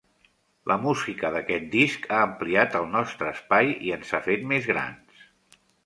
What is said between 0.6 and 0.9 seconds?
La